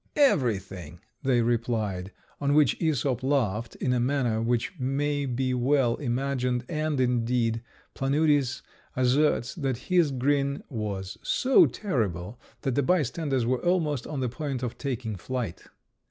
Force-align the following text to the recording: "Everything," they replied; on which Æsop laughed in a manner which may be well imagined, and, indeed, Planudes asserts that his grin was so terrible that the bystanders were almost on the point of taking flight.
"Everything," 0.15 0.99
they 1.21 1.43
replied; 1.43 2.11
on 2.39 2.55
which 2.55 2.79
Æsop 2.79 3.21
laughed 3.21 3.75
in 3.75 3.93
a 3.93 3.99
manner 3.99 4.41
which 4.41 4.73
may 4.79 5.27
be 5.27 5.53
well 5.53 5.95
imagined, 5.97 6.65
and, 6.67 6.99
indeed, 6.99 7.61
Planudes 7.93 8.63
asserts 8.95 9.53
that 9.53 9.77
his 9.91 10.09
grin 10.09 10.63
was 10.71 11.19
so 11.21 11.67
terrible 11.67 12.39
that 12.61 12.73
the 12.73 12.81
bystanders 12.81 13.45
were 13.45 13.63
almost 13.63 14.07
on 14.07 14.21
the 14.21 14.27
point 14.27 14.63
of 14.63 14.75
taking 14.75 15.17
flight. 15.17 15.65